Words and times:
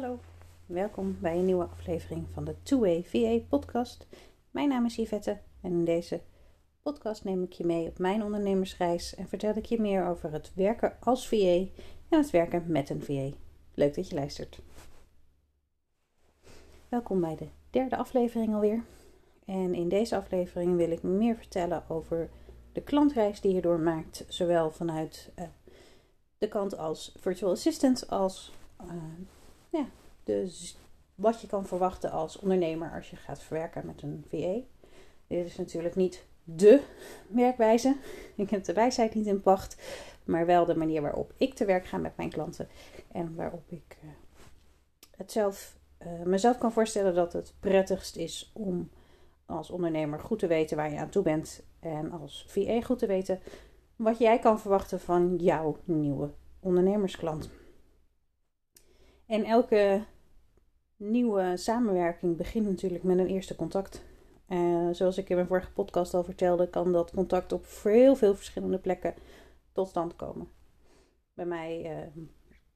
Hallo, 0.00 0.18
welkom 0.66 1.16
bij 1.20 1.36
een 1.36 1.44
nieuwe 1.44 1.64
aflevering 1.64 2.26
van 2.32 2.44
de 2.44 2.54
Two 2.62 2.78
Way 2.78 3.04
VA 3.04 3.38
podcast. 3.48 4.06
Mijn 4.50 4.68
naam 4.68 4.84
is 4.84 4.96
Yvette 4.96 5.38
en 5.60 5.72
in 5.72 5.84
deze 5.84 6.20
podcast 6.82 7.24
neem 7.24 7.42
ik 7.42 7.52
je 7.52 7.64
mee 7.64 7.88
op 7.88 7.98
mijn 7.98 8.22
ondernemersreis 8.22 9.14
en 9.14 9.28
vertel 9.28 9.56
ik 9.56 9.64
je 9.64 9.80
meer 9.80 10.06
over 10.06 10.32
het 10.32 10.52
werken 10.54 10.96
als 11.00 11.28
VA 11.28 11.66
en 12.08 12.18
het 12.18 12.30
werken 12.30 12.64
met 12.66 12.90
een 12.90 13.02
VA. 13.02 13.36
Leuk 13.74 13.94
dat 13.94 14.08
je 14.08 14.14
luistert. 14.14 14.58
Welkom 16.88 17.20
bij 17.20 17.36
de 17.36 17.48
derde 17.70 17.96
aflevering 17.96 18.54
alweer. 18.54 18.84
En 19.44 19.74
in 19.74 19.88
deze 19.88 20.16
aflevering 20.16 20.76
wil 20.76 20.90
ik 20.90 21.02
meer 21.02 21.36
vertellen 21.36 21.84
over 21.88 22.30
de 22.72 22.82
klantreis 22.82 23.40
die 23.40 23.54
je 23.54 23.60
doormaakt, 23.60 24.24
zowel 24.28 24.70
vanuit 24.70 25.32
uh, 25.38 25.44
de 26.38 26.48
kant 26.48 26.78
als 26.78 27.16
virtual 27.20 27.50
assistant 27.50 28.08
als 28.08 28.52
uh, 28.84 28.92
ja, 29.70 29.86
dus 30.24 30.78
wat 31.14 31.40
je 31.40 31.46
kan 31.46 31.66
verwachten 31.66 32.10
als 32.10 32.38
ondernemer 32.38 32.92
als 32.94 33.10
je 33.10 33.16
gaat 33.16 33.42
verwerken 33.42 33.86
met 33.86 34.02
een 34.02 34.24
VA. 34.28 34.60
Dit 35.26 35.46
is 35.46 35.56
natuurlijk 35.56 35.94
niet 35.94 36.24
de 36.44 36.82
werkwijze. 37.28 37.96
Ik 38.34 38.50
heb 38.50 38.64
de 38.64 38.72
wijsheid 38.72 39.14
niet 39.14 39.26
in 39.26 39.42
pacht, 39.42 39.76
maar 40.24 40.46
wel 40.46 40.64
de 40.64 40.76
manier 40.76 41.02
waarop 41.02 41.32
ik 41.36 41.54
te 41.54 41.64
werk 41.64 41.86
ga 41.86 41.96
met 41.96 42.16
mijn 42.16 42.30
klanten 42.30 42.68
en 43.12 43.34
waarop 43.34 43.70
ik 43.70 43.98
uh, 44.04 44.10
het 45.16 45.32
zelf, 45.32 45.76
uh, 46.02 46.22
mezelf 46.22 46.58
kan 46.58 46.72
voorstellen 46.72 47.14
dat 47.14 47.32
het 47.32 47.54
prettigst 47.60 48.16
is 48.16 48.50
om 48.54 48.90
als 49.46 49.70
ondernemer 49.70 50.20
goed 50.20 50.38
te 50.38 50.46
weten 50.46 50.76
waar 50.76 50.90
je 50.90 50.98
aan 50.98 51.08
toe 51.08 51.22
bent 51.22 51.62
en 51.80 52.12
als 52.12 52.44
VA 52.48 52.80
goed 52.80 52.98
te 52.98 53.06
weten 53.06 53.40
wat 53.96 54.18
jij 54.18 54.38
kan 54.38 54.60
verwachten 54.60 55.00
van 55.00 55.36
jouw 55.36 55.76
nieuwe 55.84 56.30
ondernemersklant. 56.60 57.50
En 59.26 59.44
elke 59.44 60.04
nieuwe 60.96 61.56
samenwerking 61.56 62.36
begint 62.36 62.66
natuurlijk 62.66 63.04
met 63.04 63.18
een 63.18 63.26
eerste 63.26 63.56
contact. 63.56 64.04
Uh, 64.48 64.88
zoals 64.92 65.18
ik 65.18 65.28
in 65.28 65.36
mijn 65.36 65.48
vorige 65.48 65.72
podcast 65.72 66.14
al 66.14 66.24
vertelde, 66.24 66.68
kan 66.68 66.92
dat 66.92 67.10
contact 67.10 67.52
op 67.52 67.64
heel 67.82 68.16
veel 68.16 68.34
verschillende 68.34 68.78
plekken 68.78 69.14
tot 69.72 69.88
stand 69.88 70.16
komen. 70.16 70.48
Bij 71.34 71.46
mij 71.46 71.80
uh, 71.82 72.22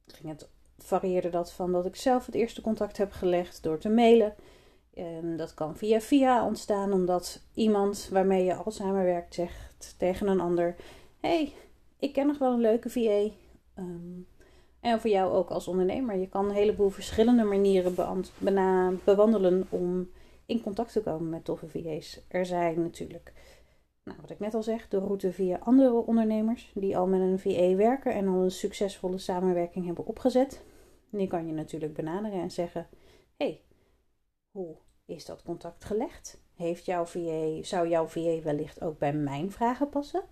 ging 0.06 0.28
het, 0.28 0.50
varieerde 0.78 1.28
dat 1.28 1.52
van 1.52 1.72
dat 1.72 1.86
ik 1.86 1.96
zelf 1.96 2.26
het 2.26 2.34
eerste 2.34 2.60
contact 2.60 2.96
heb 2.96 3.12
gelegd 3.12 3.62
door 3.62 3.78
te 3.78 3.88
mailen. 3.88 4.34
En 4.94 5.36
dat 5.36 5.54
kan 5.54 5.76
via 5.76 6.00
via 6.00 6.46
ontstaan, 6.46 6.92
omdat 6.92 7.42
iemand 7.54 8.08
waarmee 8.12 8.44
je 8.44 8.54
al 8.54 8.70
samenwerkt 8.70 9.34
zegt 9.34 9.94
tegen 9.98 10.28
een 10.28 10.40
ander: 10.40 10.76
hey, 11.20 11.52
ik 11.98 12.12
ken 12.12 12.26
nog 12.26 12.38
wel 12.38 12.52
een 12.52 12.60
leuke 12.60 12.90
VA. 12.90 13.28
Um, 13.78 14.26
en 14.80 15.00
voor 15.00 15.10
jou 15.10 15.32
ook 15.32 15.50
als 15.50 15.68
ondernemer. 15.68 16.16
Je 16.16 16.28
kan 16.28 16.44
een 16.44 16.54
heleboel 16.54 16.90
verschillende 16.90 17.44
manieren 17.44 17.94
bewandelen 19.04 19.66
om 19.68 20.10
in 20.46 20.62
contact 20.62 20.92
te 20.92 21.02
komen 21.02 21.28
met 21.28 21.44
toffe 21.44 21.68
VA's. 21.68 22.20
Er 22.28 22.46
zijn 22.46 22.82
natuurlijk, 22.82 23.32
nou, 24.04 24.18
wat 24.20 24.30
ik 24.30 24.38
net 24.38 24.54
al 24.54 24.62
zeg, 24.62 24.88
de 24.88 24.98
route 24.98 25.32
via 25.32 25.58
andere 25.62 25.92
ondernemers 25.92 26.72
die 26.74 26.96
al 26.96 27.06
met 27.06 27.20
een 27.20 27.38
VA 27.38 27.74
werken 27.74 28.12
en 28.12 28.28
al 28.28 28.42
een 28.42 28.50
succesvolle 28.50 29.18
samenwerking 29.18 29.86
hebben 29.86 30.06
opgezet. 30.06 30.62
Die 31.10 31.26
kan 31.26 31.46
je 31.46 31.52
natuurlijk 31.52 31.94
benaderen 31.94 32.40
en 32.40 32.50
zeggen: 32.50 32.86
hey, 33.36 33.62
hoe 34.50 34.76
is 35.04 35.24
dat 35.24 35.42
contact 35.42 35.84
gelegd? 35.84 36.40
Heeft 36.54 36.84
jouw 36.84 37.04
VA, 37.04 37.62
zou 37.62 37.88
jouw 37.88 38.06
VA 38.06 38.42
wellicht 38.42 38.82
ook 38.82 38.98
bij 38.98 39.12
mijn 39.12 39.50
vragen 39.50 39.88
passen? 39.88 40.22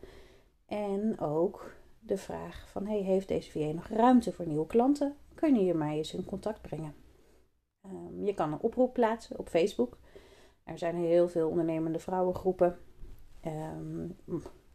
En 0.67 1.21
ook 1.21 1.73
de 2.09 2.17
vraag 2.17 2.69
van 2.69 2.87
hey, 2.87 3.01
heeft 3.01 3.29
deze 3.29 3.51
VA 3.51 3.73
nog 3.73 3.87
ruimte 3.87 4.33
voor 4.33 4.47
nieuwe 4.47 4.67
klanten? 4.67 5.17
Kun 5.35 5.65
je 5.65 5.75
mij 5.75 5.97
eens 5.97 6.15
in 6.15 6.25
contact 6.25 6.63
brengen? 6.63 6.95
Um, 7.87 8.25
je 8.25 8.35
kan 8.35 8.53
een 8.53 8.61
oproep 8.61 8.93
plaatsen 8.93 9.39
op 9.39 9.49
Facebook. 9.49 9.99
Er 10.65 10.79
zijn 10.79 10.95
heel 10.95 11.29
veel 11.29 11.49
ondernemende 11.49 11.99
vrouwengroepen 11.99 12.79
um, 13.47 14.17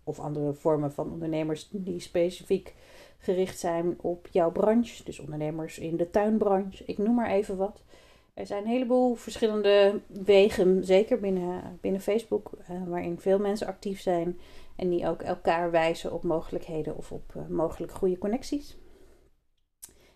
of 0.04 0.20
andere 0.20 0.54
vormen 0.54 0.92
van 0.92 1.12
ondernemers 1.12 1.70
die 1.70 2.00
specifiek 2.00 2.76
gericht 3.18 3.60
zijn 3.60 4.02
op 4.02 4.28
jouw 4.32 4.52
branche. 4.52 5.04
Dus 5.04 5.20
ondernemers 5.20 5.80
in 5.80 5.98
de 5.98 6.10
tuinbranche, 6.10 6.84
ik 6.86 6.98
noem 6.98 7.16
maar 7.16 7.30
even 7.30 7.58
wat. 7.58 7.84
Er 8.34 8.46
zijn 8.46 8.64
een 8.64 8.70
heleboel 8.70 9.16
verschillende 9.16 10.02
wegen, 10.08 10.86
zeker 10.86 11.20
binnen, 11.20 11.78
binnen 11.82 12.02
Facebook, 12.02 12.52
uh, 12.72 12.84
waarin 12.88 13.20
veel 13.20 13.40
mensen 13.40 13.68
actief 13.68 14.02
zijn. 14.02 14.40
En 14.76 14.90
die 14.90 15.08
ook 15.08 15.22
elkaar 15.22 15.72
wijzen 15.72 16.14
op 16.14 16.24
mogelijkheden 16.24 16.98
of 16.98 17.12
op 17.12 17.34
uh, 17.38 17.48
mogelijk 17.48 17.92
goede 17.92 18.18
connecties. 18.18 18.78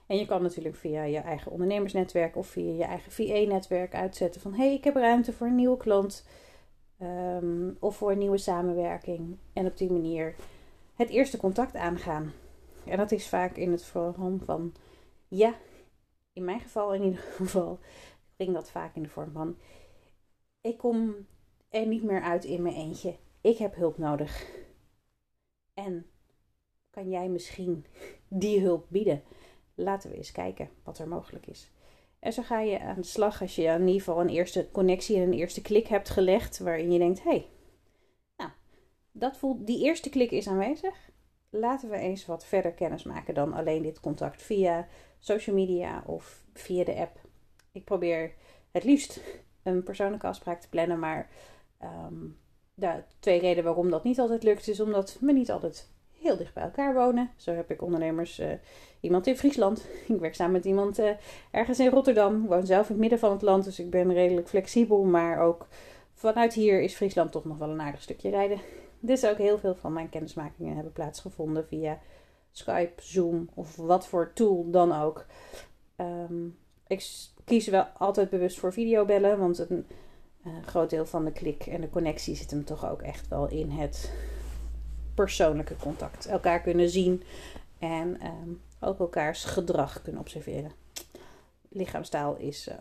En 0.08 0.18
je 0.18 0.26
kan 0.26 0.42
natuurlijk 0.42 0.76
via 0.76 1.04
je 1.04 1.18
eigen 1.18 1.52
ondernemersnetwerk 1.52 2.36
of 2.36 2.48
via 2.48 2.74
je 2.74 2.84
eigen 2.84 3.12
VA-netwerk 3.12 3.96
uitzetten 3.96 4.42
van 4.42 4.54
hé, 4.54 4.66
hey, 4.66 4.74
ik 4.74 4.84
heb 4.84 4.96
ruimte 4.96 5.34
voor 5.34 5.48
een 5.48 5.56
nieuwe 5.56 5.78
klant 5.78 6.28
um, 7.02 7.78
of 7.80 7.96
voor 7.96 8.12
een 8.12 8.18
nieuwe 8.18 8.38
samenwerking. 8.38 9.38
En 9.54 9.66
op 9.66 9.78
die 9.78 9.92
manier 9.92 10.36
het 10.96 11.10
eerste 11.10 11.38
contact 11.38 11.76
aangaan. 11.76 12.34
En 12.86 12.98
dat 12.98 13.12
is 13.12 13.30
vaak 13.30 13.56
in 13.56 13.72
het 13.72 13.86
vorm 13.86 14.40
van 14.46 14.74
ja, 15.28 15.54
in 16.38 16.46
mijn 16.46 16.60
geval 16.60 16.94
in 16.94 17.04
ieder 17.04 17.20
geval 17.40 17.80
ging 18.38 18.54
dat 18.54 18.72
vaak 18.72 18.96
in 18.96 19.04
de 19.04 19.10
vorm 19.10 19.32
van 19.32 19.58
ik 20.62 20.78
kom 20.78 21.16
er 21.70 21.88
niet 21.88 22.04
meer 22.04 22.22
uit 22.22 22.44
in 22.46 22.62
mijn 22.62 22.76
eentje 22.76 23.16
ik 23.48 23.58
heb 23.58 23.76
hulp 23.76 23.98
nodig. 23.98 24.46
En 25.74 26.06
kan 26.90 27.10
jij 27.10 27.30
misschien 27.30 27.86
die 28.28 28.62
hulp 28.62 28.86
bieden? 28.90 29.24
Laten 29.76 30.10
we 30.10 30.16
eens 30.16 30.32
kijken 30.32 30.70
wat 30.84 31.00
er 31.00 31.08
mogelijk 31.08 31.48
is. 31.48 31.72
En 32.20 32.34
zo 32.34 32.42
ga 32.42 32.60
je 32.60 32.80
aan 32.80 33.02
de 33.02 33.04
slag 33.04 33.42
als 33.42 33.56
je 33.56 33.64
in 33.64 33.80
ieder 33.80 33.94
geval 33.94 34.22
een 34.22 34.30
eerste 34.30 34.72
connectie 34.72 35.16
en 35.16 35.22
een 35.22 35.34
eerste 35.34 35.62
klik 35.62 35.88
hebt 35.88 36.10
gelegd, 36.10 36.60
waarin 36.60 36.92
je 36.92 37.00
denkt: 37.00 37.24
hé, 37.24 37.30
hey, 37.30 37.50
nou, 38.38 38.52
dat 39.12 39.38
voelt, 39.38 39.68
die 39.68 39.84
eerste 39.84 40.10
klik 40.10 40.32
is 40.32 40.48
aanwezig. 40.48 41.10
Laten 41.60 41.90
we 41.90 41.98
eens 41.98 42.26
wat 42.26 42.46
verder 42.46 42.72
kennis 42.72 43.04
maken 43.04 43.34
dan 43.34 43.54
alleen 43.54 43.82
dit 43.82 44.00
contact 44.00 44.42
via 44.42 44.88
social 45.20 45.56
media 45.56 46.04
of 46.06 46.44
via 46.54 46.84
de 46.84 46.96
app. 46.96 47.20
Ik 47.72 47.84
probeer 47.84 48.34
het 48.72 48.84
liefst 48.84 49.22
een 49.64 49.84
persoonlijke 49.84 50.28
afspraak 50.28 50.62
te 50.62 50.70
plannen, 50.70 51.00
maar 51.00 51.30
um, 51.84 52.38
de 52.74 53.04
twee 53.20 53.40
redenen 53.40 53.64
waarom 53.64 53.90
dat 53.90 54.04
niet 54.04 54.20
altijd 54.20 54.44
lukt, 54.44 54.68
is 54.68 54.80
omdat 54.80 55.18
we 55.20 55.32
niet 55.32 55.52
altijd 55.52 55.90
heel 56.20 56.38
dicht 56.38 56.54
bij 56.54 56.64
elkaar 56.64 56.94
wonen. 56.94 57.32
Zo 57.36 57.52
heb 57.52 57.72
ik 57.72 57.82
ondernemers, 57.82 58.40
uh, 58.40 58.48
iemand 59.00 59.28
in 59.28 59.38
Friesland. 59.38 59.86
Ik 60.08 60.20
werk 60.20 60.36
samen 60.36 60.54
met 60.54 60.66
iemand 60.66 61.00
uh, 61.00 61.10
ergens 61.52 61.80
in 61.80 61.90
Rotterdam. 61.90 62.44
Ik 62.44 62.50
woon 62.50 62.66
zelf 62.66 62.86
in 62.86 62.92
het 62.92 63.00
midden 63.02 63.20
van 63.20 63.32
het 63.32 63.42
land, 63.42 63.64
dus 63.64 63.80
ik 63.80 63.90
ben 63.90 64.14
redelijk 64.14 64.48
flexibel. 64.48 65.04
Maar 65.04 65.42
ook 65.42 65.68
vanuit 66.14 66.54
hier 66.54 66.82
is 66.82 66.96
Friesland 66.96 67.32
toch 67.32 67.46
nog 67.46 67.58
wel 67.58 67.70
een 67.70 67.82
aardig 67.82 68.02
stukje 68.02 68.30
rijden. 68.30 68.60
Dus 69.00 69.26
ook 69.26 69.38
heel 69.38 69.60
veel 69.60 69.76
van 69.76 69.94
mijn 69.94 70.10
kennismakingen 70.10 70.76
hebben 70.76 70.94
plaatsgevonden 70.94 71.68
via 71.68 72.00
Skype, 72.52 73.02
Zoom 73.02 73.50
of 73.54 73.76
wat 73.76 74.08
voor 74.08 74.34
tool 74.34 74.70
dan 74.72 75.02
ook. 75.02 75.26
Um, 75.98 76.58
ik 76.88 77.28
kies 77.44 77.68
wel 77.68 77.84
altijd 77.98 78.30
bewust 78.30 78.60
voor 78.60 78.74
videobellen, 78.74 79.40
want 79.40 79.70
een 79.70 79.86
een 80.56 80.68
groot 80.68 80.90
deel 80.90 81.06
van 81.06 81.26
de 81.26 81.32
klik 81.32 81.66
en 81.66 81.82
de 81.82 81.90
connectie 81.90 82.36
zit 82.36 82.52
hem 82.52 82.66
toch 82.66 82.90
ook 82.90 83.02
echt 83.02 83.28
wel 83.28 83.48
in 83.48 83.70
het 83.70 84.14
persoonlijke 85.14 85.76
contact. 85.76 86.26
Elkaar 86.26 86.62
kunnen 86.62 86.90
zien 86.90 87.24
en 87.80 88.26
um, 88.26 88.62
ook 88.80 89.00
elkaars 89.00 89.44
gedrag 89.44 90.02
kunnen 90.02 90.22
observeren. 90.22 90.72
Lichaamstaal 91.70 92.36
is 92.36 92.68
uh, 92.68 92.76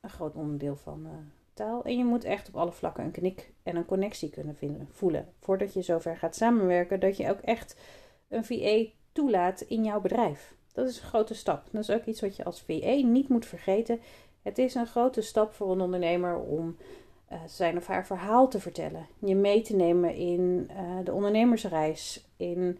een 0.00 0.10
groot 0.10 0.34
onderdeel 0.34 0.76
van 0.76 1.06
uh, 1.06 1.12
En 1.54 1.96
je 1.96 2.04
moet 2.04 2.24
echt 2.24 2.48
op 2.48 2.56
alle 2.56 2.72
vlakken 2.72 3.04
een 3.04 3.10
knik 3.10 3.52
en 3.62 3.76
een 3.76 3.84
connectie 3.84 4.30
kunnen 4.30 4.56
vinden, 4.56 4.88
voelen. 4.90 5.28
Voordat 5.40 5.74
je 5.74 5.82
zover 5.82 6.16
gaat 6.16 6.36
samenwerken, 6.36 7.00
dat 7.00 7.16
je 7.16 7.30
ook 7.30 7.40
echt 7.40 7.76
een 8.28 8.44
VA 8.44 8.84
toelaat 9.12 9.60
in 9.60 9.84
jouw 9.84 10.00
bedrijf. 10.00 10.54
Dat 10.72 10.88
is 10.88 11.00
een 11.00 11.06
grote 11.06 11.34
stap. 11.34 11.68
Dat 11.70 11.82
is 11.82 11.90
ook 11.90 12.04
iets 12.04 12.20
wat 12.20 12.36
je 12.36 12.44
als 12.44 12.62
VA 12.62 12.94
niet 12.94 13.28
moet 13.28 13.46
vergeten. 13.46 14.00
Het 14.42 14.58
is 14.58 14.74
een 14.74 14.86
grote 14.86 15.20
stap 15.20 15.52
voor 15.52 15.72
een 15.72 15.80
ondernemer 15.80 16.38
om 16.38 16.76
uh, 17.32 17.38
zijn 17.46 17.76
of 17.76 17.86
haar 17.86 18.06
verhaal 18.06 18.48
te 18.48 18.60
vertellen. 18.60 19.06
Je 19.18 19.34
mee 19.34 19.62
te 19.62 19.76
nemen 19.76 20.14
in 20.14 20.70
uh, 20.70 21.04
de 21.04 21.12
ondernemersreis. 21.12 22.28
In, 22.36 22.78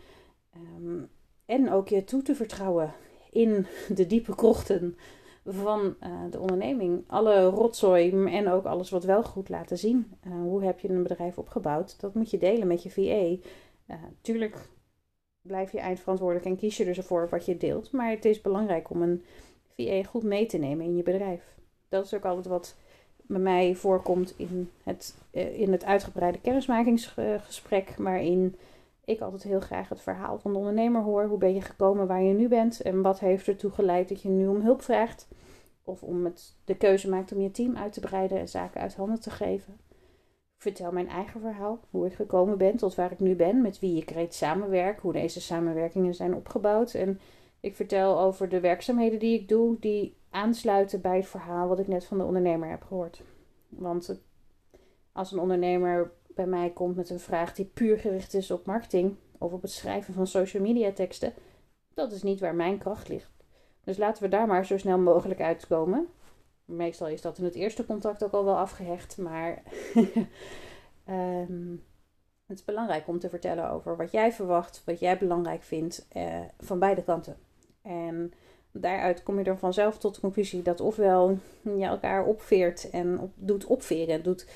um, 0.56 1.08
en 1.46 1.72
ook 1.72 1.88
je 1.88 2.04
toe 2.04 2.22
te 2.22 2.34
vertrouwen 2.34 2.92
in 3.30 3.66
de 3.94 4.06
diepe 4.06 4.34
krochten 4.34 4.96
van 5.44 5.96
uh, 6.02 6.10
de 6.30 6.40
onderneming. 6.40 7.04
Alle 7.06 7.44
rotzooi 7.44 8.26
en 8.26 8.48
ook 8.48 8.64
alles 8.64 8.90
wat 8.90 9.04
wel 9.04 9.22
goed 9.22 9.48
laten 9.48 9.78
zien. 9.78 10.12
hoe 10.42 10.64
heb 10.64 10.80
je 10.80 10.88
een 10.88 11.02
bedrijf 11.02 11.38
opgebouwd? 11.38 12.00
Dat 12.00 12.14
moet 12.14 12.30
je 12.30 12.38
delen 12.38 12.66
met 12.66 12.82
je 12.82 12.90
VA. 12.90 13.48
tuurlijk 14.20 14.68
blijf 15.42 15.72
je 15.72 15.78
eindverantwoordelijk 15.78 16.46
en 16.46 16.56
kies 16.56 16.76
je 16.76 16.84
er 16.84 17.02
voor 17.02 17.28
wat 17.28 17.44
je 17.44 17.56
deelt. 17.56 17.92
Maar 17.92 18.10
het 18.10 18.24
is 18.24 18.40
belangrijk 18.40 18.90
om 18.90 19.02
een 19.02 19.22
VA 19.76 20.02
goed 20.02 20.22
mee 20.22 20.46
te 20.46 20.58
nemen 20.58 20.84
in 20.84 20.96
je 20.96 21.02
bedrijf. 21.02 21.56
Dat 21.88 22.04
is 22.04 22.14
ook 22.14 22.24
altijd 22.24 22.46
wat 22.46 22.76
bij 23.26 23.40
mij 23.40 23.74
voorkomt 23.74 24.34
in 24.36 24.70
het, 24.82 25.16
uh, 25.32 25.60
in 25.60 25.72
het 25.72 25.84
uitgebreide 25.84 26.40
kennismakingsgesprek, 26.40 27.94
waarin 27.98 28.56
ik 29.04 29.20
altijd 29.20 29.42
heel 29.42 29.60
graag 29.60 29.88
het 29.88 30.00
verhaal 30.00 30.38
van 30.38 30.52
de 30.52 30.58
ondernemer 30.58 31.02
hoor. 31.02 31.24
Hoe 31.24 31.38
ben 31.38 31.54
je 31.54 31.60
gekomen 31.60 32.06
waar 32.06 32.22
je 32.22 32.34
nu 32.34 32.48
bent 32.48 32.80
en 32.80 33.02
wat 33.02 33.20
heeft 33.20 33.48
ertoe 33.48 33.70
geleid 33.70 34.08
dat 34.08 34.22
je 34.22 34.28
nu 34.28 34.48
om 34.48 34.60
hulp 34.60 34.82
vraagt? 34.82 35.28
Of 35.84 36.02
om 36.02 36.24
het, 36.24 36.56
de 36.64 36.76
keuze 36.76 37.08
maakt 37.08 37.32
om 37.32 37.40
je 37.40 37.50
team 37.50 37.76
uit 37.76 37.92
te 37.92 38.00
breiden 38.00 38.38
en 38.38 38.48
zaken 38.48 38.80
uit 38.80 38.94
handen 38.94 39.20
te 39.20 39.30
geven. 39.30 39.72
Ik 40.56 40.68
vertel 40.72 40.92
mijn 40.92 41.08
eigen 41.08 41.40
verhaal, 41.40 41.80
hoe 41.90 42.06
ik 42.06 42.12
gekomen 42.12 42.58
ben 42.58 42.76
tot 42.76 42.94
waar 42.94 43.12
ik 43.12 43.20
nu 43.20 43.36
ben, 43.36 43.62
met 43.62 43.78
wie 43.78 43.96
ik 43.96 44.10
reeds 44.10 44.38
samenwerk, 44.38 45.00
hoe 45.00 45.12
deze 45.12 45.40
samenwerkingen 45.40 46.14
zijn 46.14 46.34
opgebouwd. 46.34 46.94
En 46.94 47.20
ik 47.60 47.76
vertel 47.76 48.20
over 48.20 48.48
de 48.48 48.60
werkzaamheden 48.60 49.18
die 49.18 49.40
ik 49.40 49.48
doe, 49.48 49.76
die 49.80 50.16
aansluiten 50.30 51.00
bij 51.00 51.16
het 51.16 51.26
verhaal 51.26 51.68
wat 51.68 51.78
ik 51.78 51.88
net 51.88 52.04
van 52.04 52.18
de 52.18 52.24
ondernemer 52.24 52.70
heb 52.70 52.82
gehoord. 52.82 53.22
Want 53.68 54.22
als 55.12 55.32
een 55.32 55.38
ondernemer 55.38 56.12
bij 56.34 56.46
mij 56.46 56.70
komt 56.70 56.96
met 56.96 57.10
een 57.10 57.20
vraag 57.20 57.54
die 57.54 57.64
puur 57.64 57.98
gericht 57.98 58.34
is 58.34 58.50
op 58.50 58.66
marketing 58.66 59.16
of 59.38 59.52
op 59.52 59.62
het 59.62 59.70
schrijven 59.70 60.14
van 60.14 60.26
social 60.26 60.62
media 60.62 60.92
teksten, 60.92 61.32
dat 61.94 62.12
is 62.12 62.22
niet 62.22 62.40
waar 62.40 62.54
mijn 62.54 62.78
kracht 62.78 63.08
ligt. 63.08 63.30
Dus 63.84 63.96
laten 63.96 64.22
we 64.22 64.28
daar 64.28 64.46
maar 64.46 64.66
zo 64.66 64.78
snel 64.78 64.98
mogelijk 64.98 65.40
uitkomen. 65.40 66.08
Meestal 66.64 67.08
is 67.08 67.20
dat 67.20 67.38
in 67.38 67.44
het 67.44 67.54
eerste 67.54 67.86
contact 67.86 68.24
ook 68.24 68.32
al 68.32 68.44
wel 68.44 68.56
afgehecht, 68.56 69.18
maar 69.18 69.62
um, 71.08 71.84
het 72.46 72.58
is 72.58 72.64
belangrijk 72.64 73.08
om 73.08 73.18
te 73.18 73.28
vertellen 73.28 73.70
over 73.70 73.96
wat 73.96 74.10
jij 74.12 74.32
verwacht, 74.32 74.82
wat 74.84 75.00
jij 75.00 75.18
belangrijk 75.18 75.62
vindt 75.62 76.06
uh, 76.16 76.40
van 76.58 76.78
beide 76.78 77.02
kanten. 77.02 77.36
En 77.82 78.32
daaruit 78.72 79.22
kom 79.22 79.38
je 79.38 79.44
er 79.44 79.58
vanzelf 79.58 79.98
tot 79.98 80.14
de 80.14 80.20
conclusie 80.20 80.62
dat 80.62 80.80
ofwel 80.80 81.38
je 81.62 81.84
elkaar 81.84 82.24
opveert 82.24 82.90
en 82.90 83.18
op, 83.20 83.30
doet 83.34 83.64
opveren, 83.64 84.22
doet 84.22 84.46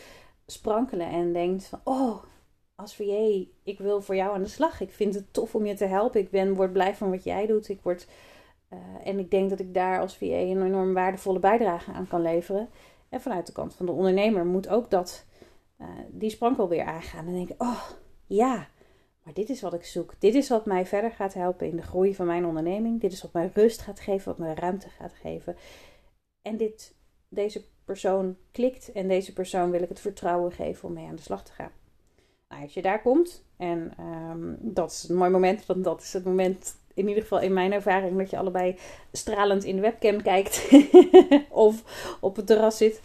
sprankelen 0.47 1.09
en 1.09 1.33
denkt 1.33 1.67
van 1.67 1.81
oh, 1.85 2.23
als 2.75 2.97
VA, 2.97 3.45
ik 3.63 3.79
wil 3.79 4.01
voor 4.01 4.17
jou 4.17 4.35
aan 4.35 4.43
de 4.43 4.49
slag. 4.49 4.81
Ik 4.81 4.91
vind 4.91 5.15
het 5.15 5.33
tof 5.33 5.55
om 5.55 5.67
je 5.67 5.75
te 5.75 5.85
helpen. 5.85 6.21
Ik 6.21 6.31
ben, 6.31 6.55
word 6.55 6.73
blij 6.73 6.95
van 6.95 7.11
wat 7.11 7.25
jij 7.25 7.47
doet. 7.47 7.69
Ik 7.69 7.81
word, 7.83 8.07
uh, 8.73 8.79
en 9.05 9.19
ik 9.19 9.31
denk 9.31 9.51
dat 9.51 9.61
ik 9.61 9.75
daar 9.75 10.01
als 10.01 10.17
VA 10.17 10.25
een 10.27 10.63
enorm 10.63 10.95
waardevolle 10.95 11.39
bijdrage 11.39 11.93
aan 11.93 12.09
kan 12.09 12.23
leveren. 12.23 12.69
En 13.09 13.21
vanuit 13.21 13.47
de 13.47 13.53
kant 13.53 13.75
van 13.75 13.87
de 13.87 13.93
ondernemer 13.93 14.47
moet 14.47 14.69
ook 14.69 14.91
dat, 14.91 15.27
uh, 15.81 15.87
die 16.11 16.31
sprankel 16.31 16.69
weer 16.69 16.85
aangaan. 16.85 17.27
En 17.27 17.33
denken, 17.33 17.55
oh 17.59 17.83
ja, 18.27 18.69
maar 19.23 19.35
dit 19.35 19.49
is 19.49 19.61
wat 19.61 19.75
ik 19.75 19.85
zoek. 19.85 20.15
Dit 20.19 20.35
is 20.35 20.49
wat 20.49 20.67
mij 20.67 20.87
verder 20.87 21.11
gaat 21.11 21.35
helpen 21.35 21.67
in 21.67 21.77
de 21.77 21.83
groei 21.83 22.15
van 22.15 22.27
mijn 22.27 22.47
onderneming. 22.47 23.01
Dit 23.01 23.13
is 23.13 23.23
wat 23.23 23.33
mij 23.33 23.51
rust 23.55 23.81
gaat 23.81 24.01
geven, 24.01 24.29
wat 24.29 24.39
mij 24.39 24.55
ruimte 24.55 24.89
gaat 24.89 25.13
geven. 25.13 25.57
En 26.43 26.57
dit, 26.57 26.95
deze 27.37 27.65
persoon 27.85 28.37
klikt 28.53 28.93
en 28.93 29.09
deze 29.09 29.33
persoon 29.33 29.71
wil 29.71 29.83
ik 29.83 29.89
het 29.89 30.01
vertrouwen 30.01 30.53
geven 30.53 30.89
om 30.89 30.95
mee 30.95 31.07
aan 31.07 31.17
de 31.17 31.23
slag 31.23 31.45
te 31.45 31.53
gaan. 31.53 31.71
Nou, 32.49 32.63
als 32.63 32.75
je 32.75 32.83
daar 32.83 33.03
komt, 33.03 33.45
en 33.57 33.93
um, 34.01 34.57
dat 34.61 34.91
is 34.91 35.09
een 35.09 35.17
mooi 35.17 35.31
moment, 35.31 35.67
want 35.67 35.85
dat 35.85 36.03
is 36.03 36.13
het 36.13 36.25
moment, 36.25 36.77
in 36.95 37.09
ieder 37.09 37.23
geval 37.23 37.41
in 37.41 37.53
mijn 37.53 37.73
ervaring, 37.73 38.19
dat 38.19 38.31
je 38.31 38.39
allebei 38.39 38.79
stralend 39.13 39.65
in 39.65 39.75
de 39.77 39.83
webcam 39.83 40.23
kijkt 40.23 40.69
of 41.51 41.83
op 42.21 42.37
het 42.37 42.47
terras 42.47 42.77
zit 42.77 43.01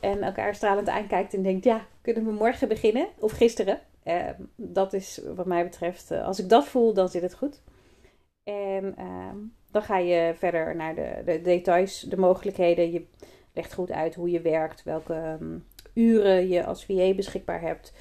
en 0.00 0.22
elkaar 0.22 0.54
stralend 0.54 0.88
aankijkt 0.88 1.34
en 1.34 1.42
denkt, 1.42 1.64
ja, 1.64 1.86
kunnen 2.00 2.24
we 2.24 2.32
morgen 2.32 2.68
beginnen 2.68 3.08
of 3.18 3.32
gisteren? 3.32 3.80
Uh, 4.04 4.28
dat 4.56 4.92
is 4.92 5.20
wat 5.34 5.46
mij 5.46 5.64
betreft, 5.64 6.12
uh, 6.12 6.26
als 6.26 6.38
ik 6.38 6.48
dat 6.48 6.64
voel, 6.64 6.94
dan 6.94 7.08
zit 7.08 7.22
het 7.22 7.34
goed. 7.34 7.62
En 8.42 8.94
uh, 8.98 9.34
dan 9.70 9.82
ga 9.82 9.98
je 9.98 10.34
verder 10.36 10.76
naar 10.76 10.94
de, 10.94 11.22
de, 11.24 11.40
details, 11.42 12.00
de 12.00 12.16
mogelijkheden. 12.16 12.92
Je 12.92 13.06
legt 13.52 13.74
goed 13.74 13.90
uit 13.90 14.14
hoe 14.14 14.30
je 14.30 14.40
werkt, 14.40 14.82
welke 14.82 15.36
um, 15.40 15.64
uren 15.94 16.48
je 16.48 16.64
als 16.64 16.84
VA 16.84 17.14
beschikbaar 17.14 17.60
hebt 17.60 17.92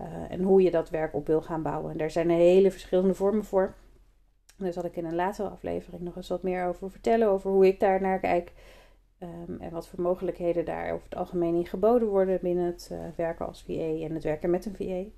uh, 0.00 0.30
en 0.30 0.42
hoe 0.42 0.62
je 0.62 0.70
dat 0.70 0.90
werk 0.90 1.14
op 1.14 1.26
wil 1.26 1.42
gaan 1.42 1.62
bouwen. 1.62 1.90
En 1.90 1.98
daar 1.98 2.10
zijn 2.10 2.30
hele 2.30 2.70
verschillende 2.70 3.14
vormen 3.14 3.44
voor. 3.44 3.74
Daar 4.56 4.72
zal 4.72 4.84
ik 4.84 4.96
in 4.96 5.04
een 5.04 5.14
latere 5.14 5.48
aflevering 5.48 6.02
nog 6.02 6.16
eens 6.16 6.28
wat 6.28 6.42
meer 6.42 6.66
over 6.66 6.90
vertellen, 6.90 7.28
over 7.28 7.50
hoe 7.50 7.66
ik 7.66 7.80
daar 7.80 8.00
naar 8.00 8.20
kijk. 8.20 8.52
Um, 9.22 9.60
en 9.60 9.70
wat 9.70 9.88
voor 9.88 10.00
mogelijkheden 10.00 10.64
daar 10.64 10.92
over 10.92 11.04
het 11.04 11.18
algemeen 11.18 11.54
in 11.54 11.66
geboden 11.66 12.08
worden 12.08 12.38
binnen 12.42 12.64
het 12.64 12.88
uh, 12.92 12.98
werken 13.16 13.46
als 13.46 13.62
VA 13.62 14.04
en 14.04 14.14
het 14.14 14.24
werken 14.24 14.50
met 14.50 14.66
een 14.66 14.76
VA. 14.76 15.10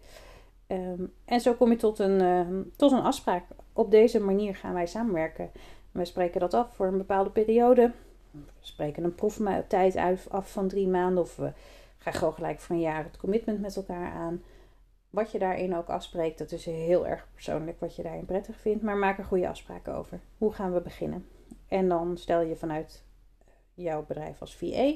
Um, 0.74 1.12
en 1.24 1.40
zo 1.40 1.54
kom 1.54 1.70
je 1.70 1.76
tot 1.76 1.98
een, 1.98 2.72
tot 2.76 2.92
een 2.92 3.02
afspraak. 3.02 3.44
Op 3.72 3.90
deze 3.90 4.20
manier 4.20 4.54
gaan 4.54 4.74
wij 4.74 4.86
samenwerken. 4.86 5.50
We 5.90 6.04
spreken 6.04 6.40
dat 6.40 6.54
af 6.54 6.74
voor 6.74 6.86
een 6.86 6.98
bepaalde 6.98 7.30
periode. 7.30 7.92
Spreken 8.60 9.04
een 9.04 9.14
proeftijd 9.14 9.96
af 10.28 10.52
van 10.52 10.68
drie 10.68 10.88
maanden. 10.88 11.22
Of 11.22 11.36
we 11.36 11.52
gaan 11.98 12.12
gewoon 12.12 12.34
gelijk 12.34 12.60
voor 12.60 12.76
een 12.76 12.82
jaar 12.82 13.04
het 13.04 13.16
commitment 13.16 13.60
met 13.60 13.76
elkaar 13.76 14.12
aan. 14.12 14.42
Wat 15.10 15.30
je 15.30 15.38
daarin 15.38 15.76
ook 15.76 15.88
afspreekt, 15.88 16.38
dat 16.38 16.52
is 16.52 16.64
heel 16.64 17.06
erg 17.06 17.28
persoonlijk 17.32 17.80
wat 17.80 17.96
je 17.96 18.02
daarin 18.02 18.24
prettig 18.24 18.56
vindt. 18.56 18.82
Maar 18.82 18.96
maak 18.96 19.18
er 19.18 19.24
goede 19.24 19.48
afspraken 19.48 19.94
over. 19.94 20.20
Hoe 20.38 20.52
gaan 20.52 20.72
we 20.72 20.80
beginnen? 20.80 21.28
En 21.68 21.88
dan 21.88 22.16
stel 22.16 22.40
je 22.40 22.56
vanuit 22.56 23.04
jouw 23.74 24.04
bedrijf 24.06 24.40
als 24.40 24.56
VA 24.56 24.94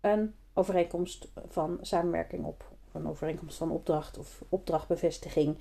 een 0.00 0.34
overeenkomst 0.54 1.28
van 1.48 1.78
samenwerking 1.80 2.44
op 2.44 2.70
een 2.92 3.08
overeenkomst 3.08 3.56
van 3.56 3.70
opdracht 3.70 4.18
of 4.18 4.42
opdrachtbevestiging. 4.48 5.58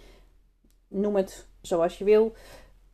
Noem 0.87 1.15
het 1.15 1.47
zoals 1.61 1.97
je 1.97 2.03
wil. 2.03 2.33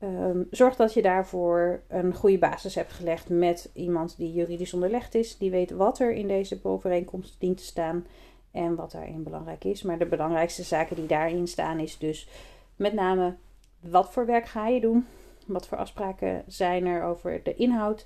Um, 0.03 0.47
zorg 0.51 0.75
dat 0.75 0.93
je 0.93 1.01
daarvoor 1.01 1.81
een 1.87 2.13
goede 2.15 2.37
basis 2.37 2.75
hebt 2.75 2.91
gelegd 2.91 3.29
met 3.29 3.69
iemand 3.73 4.17
die 4.17 4.33
juridisch 4.33 4.73
onderlegd 4.73 5.15
is, 5.15 5.37
die 5.37 5.51
weet 5.51 5.71
wat 5.71 5.99
er 5.99 6.13
in 6.13 6.27
deze 6.27 6.59
overeenkomst 6.63 7.35
dient 7.39 7.57
te 7.57 7.63
staan 7.63 8.05
en 8.51 8.75
wat 8.75 8.91
daarin 8.91 9.23
belangrijk 9.23 9.63
is. 9.63 9.81
Maar 9.81 9.97
de 9.97 10.05
belangrijkste 10.05 10.63
zaken 10.63 10.95
die 10.95 11.05
daarin 11.05 11.47
staan 11.47 11.79
is 11.79 11.97
dus 11.97 12.29
met 12.75 12.93
name 12.93 13.35
wat 13.79 14.11
voor 14.11 14.25
werk 14.25 14.45
ga 14.45 14.67
je 14.67 14.79
doen, 14.79 15.05
wat 15.47 15.67
voor 15.67 15.77
afspraken 15.77 16.43
zijn 16.47 16.85
er 16.85 17.03
over 17.03 17.43
de 17.43 17.55
inhoud, 17.55 18.05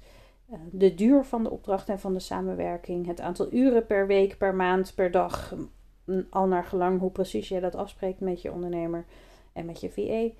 eh, 0.49 0.59
de 0.71 0.93
duur 0.93 1.23
van 1.23 1.43
de 1.43 1.49
opdracht 1.49 1.89
en 1.89 1.99
van 1.99 2.13
de 2.13 2.19
samenwerking, 2.19 3.07
het 3.07 3.21
aantal 3.21 3.53
uren 3.53 3.85
per 3.85 4.07
week, 4.07 4.37
per 4.37 4.55
maand, 4.55 4.95
per 4.95 5.11
dag, 5.11 5.55
al 6.29 6.47
naar 6.47 6.63
gelang 6.63 6.99
hoe 6.99 7.11
precies 7.11 7.47
je 7.47 7.59
dat 7.59 7.75
afspreekt 7.75 8.19
met 8.19 8.41
je 8.41 8.51
ondernemer 8.51 9.05
en 9.53 9.65
met 9.65 9.81
je 9.81 9.89
VA. 9.89 10.35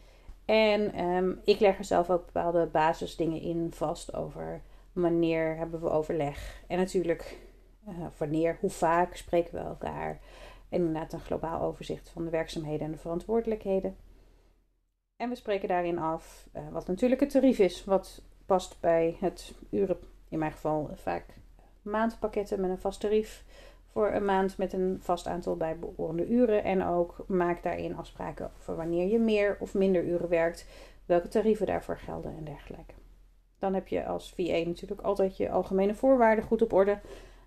En 0.51 1.05
um, 1.05 1.41
ik 1.43 1.59
leg 1.59 1.77
er 1.77 1.83
zelf 1.83 2.09
ook 2.09 2.25
bepaalde 2.25 2.65
basisdingen 2.65 3.41
in 3.41 3.71
vast 3.73 4.13
over 4.13 4.61
wanneer 4.93 5.55
hebben 5.57 5.81
we 5.81 5.89
overleg. 5.89 6.63
En 6.67 6.77
natuurlijk 6.77 7.37
uh, 7.87 8.05
wanneer, 8.17 8.57
hoe 8.59 8.69
vaak 8.69 9.15
spreken 9.15 9.53
we 9.53 9.59
elkaar. 9.59 10.19
En 10.69 10.79
inderdaad 10.79 11.13
een 11.13 11.19
globaal 11.19 11.61
overzicht 11.61 12.09
van 12.09 12.23
de 12.23 12.29
werkzaamheden 12.29 12.85
en 12.85 12.91
de 12.91 12.97
verantwoordelijkheden. 12.97 13.95
En 15.15 15.29
we 15.29 15.35
spreken 15.35 15.67
daarin 15.67 15.99
af 15.99 16.47
uh, 16.55 16.61
wat 16.71 16.87
natuurlijk 16.87 17.21
het 17.21 17.29
tarief 17.29 17.59
is. 17.59 17.83
Wat 17.83 18.21
past 18.45 18.77
bij 18.79 19.17
het 19.19 19.53
uren, 19.69 19.97
in 20.29 20.39
mijn 20.39 20.51
geval 20.51 20.89
vaak 20.93 21.25
maandpakketten 21.81 22.61
met 22.61 22.69
een 22.69 22.77
vast 22.77 22.99
tarief 22.99 23.43
voor 23.91 24.11
een 24.11 24.25
maand 24.25 24.57
met 24.57 24.73
een 24.73 24.97
vast 25.01 25.27
aantal 25.27 25.57
bijbehorende 25.57 26.27
uren. 26.27 26.63
En 26.63 26.83
ook 26.83 27.25
maak 27.27 27.63
daarin 27.63 27.95
afspraken 27.95 28.51
over 28.59 28.75
wanneer 28.75 29.07
je 29.07 29.19
meer 29.19 29.57
of 29.59 29.73
minder 29.73 30.03
uren 30.03 30.29
werkt, 30.29 30.65
welke 31.05 31.27
tarieven 31.27 31.65
daarvoor 31.65 31.97
gelden 31.97 32.37
en 32.37 32.43
dergelijke. 32.43 32.93
Dan 33.59 33.73
heb 33.73 33.87
je 33.87 34.05
als 34.05 34.33
VA 34.33 34.65
natuurlijk 34.65 35.01
altijd 35.01 35.37
je 35.37 35.49
algemene 35.49 35.95
voorwaarden 35.95 36.45
goed 36.45 36.61
op 36.61 36.73
orde. 36.73 36.99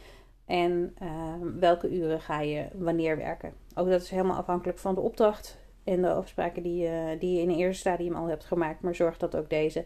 en 0.47 0.95
ehm, 0.99 1.59
welke 1.59 1.91
uren 1.91 2.21
ga 2.21 2.41
je 2.41 2.69
wanneer 2.73 3.17
werken. 3.17 3.55
Ook 3.75 3.89
dat 3.89 4.03
is 4.03 4.11
helemaal 4.11 4.37
afhankelijk 4.37 4.79
van 4.79 4.95
de 4.95 5.01
opdracht 5.01 5.59
en 5.85 6.03
de 6.03 6.13
afspraken 6.13 6.63
die, 6.63 6.83
je, 6.83 7.17
die 7.19 7.35
je 7.35 7.43
in 7.43 7.51
een 7.51 7.57
eerste 7.57 7.81
stadium 7.81 8.15
al 8.15 8.27
hebt 8.27 8.45
gemaakt, 8.45 8.81
maar 8.81 8.95
zorg 8.95 9.19
dat 9.19 9.37
ook 9.37 9.51
deze 9.51 9.85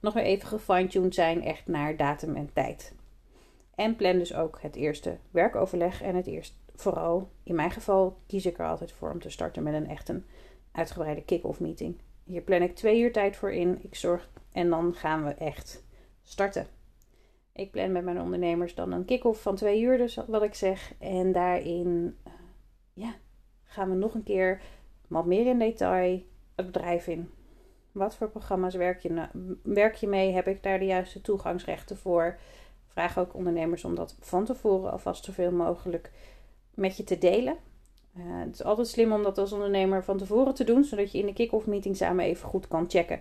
nog 0.00 0.14
weer 0.14 0.22
even 0.22 0.48
gefine-tuned 0.48 1.14
zijn, 1.14 1.42
echt 1.42 1.66
naar 1.66 1.96
datum 1.96 2.36
en 2.36 2.50
tijd. 2.52 2.94
En 3.74 3.96
plan 3.96 4.18
dus 4.18 4.34
ook 4.34 4.58
het 4.60 4.76
eerste 4.76 5.16
werkoverleg 5.30 6.02
en 6.02 6.14
het 6.14 6.26
eerst 6.26 6.54
vooral, 6.74 7.30
in 7.42 7.54
mijn 7.54 7.70
geval 7.70 8.16
kies 8.26 8.46
ik 8.46 8.58
er 8.58 8.66
altijd 8.66 8.92
voor 8.92 9.10
om 9.10 9.20
te 9.20 9.30
starten 9.30 9.62
met 9.62 9.74
een 9.74 9.88
echt 9.88 10.08
een 10.08 10.24
uitgebreide 10.72 11.22
kick-off 11.22 11.60
meeting. 11.60 11.98
Hier 12.26 12.42
plan 12.42 12.62
ik 12.62 12.74
twee 12.74 13.00
uur 13.00 13.12
tijd 13.12 13.36
voor 13.36 13.52
in. 13.52 13.78
Ik 13.82 13.94
zorg 13.94 14.28
en 14.52 14.70
dan 14.70 14.94
gaan 14.94 15.24
we 15.24 15.34
echt 15.34 15.84
starten. 16.22 16.66
Ik 17.52 17.70
plan 17.70 17.92
met 17.92 18.04
mijn 18.04 18.20
ondernemers 18.20 18.74
dan 18.74 18.92
een 18.92 19.04
kick-off 19.04 19.42
van 19.42 19.56
twee 19.56 19.80
uur, 19.80 19.98
dus 19.98 20.18
wat 20.26 20.42
ik 20.42 20.54
zeg. 20.54 20.94
En 20.98 21.32
daarin 21.32 22.16
uh, 22.26 22.32
ja, 22.92 23.14
gaan 23.64 23.90
we 23.90 23.96
nog 23.96 24.14
een 24.14 24.22
keer 24.22 24.60
wat 25.08 25.26
meer 25.26 25.46
in 25.46 25.58
detail 25.58 26.22
het 26.54 26.66
bedrijf 26.66 27.06
in. 27.06 27.30
Wat 27.92 28.16
voor 28.16 28.30
programma's 28.30 28.74
werk 28.74 29.00
je, 29.00 29.28
werk 29.62 29.94
je 29.94 30.06
mee? 30.06 30.32
Heb 30.32 30.46
ik 30.46 30.62
daar 30.62 30.78
de 30.78 30.84
juiste 30.84 31.20
toegangsrechten 31.20 31.96
voor? 31.96 32.38
Vraag 32.86 33.18
ook 33.18 33.34
ondernemers 33.34 33.84
om 33.84 33.94
dat 33.94 34.16
van 34.20 34.44
tevoren 34.44 34.92
alvast 34.92 35.24
zoveel 35.24 35.52
mogelijk 35.52 36.10
met 36.74 36.96
je 36.96 37.04
te 37.04 37.18
delen. 37.18 37.56
Uh, 38.18 38.24
het 38.24 38.54
is 38.54 38.64
altijd 38.64 38.88
slim 38.88 39.12
om 39.12 39.22
dat 39.22 39.38
als 39.38 39.52
ondernemer 39.52 40.04
van 40.04 40.18
tevoren 40.18 40.54
te 40.54 40.64
doen, 40.64 40.84
zodat 40.84 41.12
je 41.12 41.18
in 41.18 41.26
de 41.26 41.32
kick-off 41.32 41.66
meeting 41.66 41.96
samen 41.96 42.24
even 42.24 42.48
goed 42.48 42.68
kan 42.68 42.84
checken. 42.88 43.20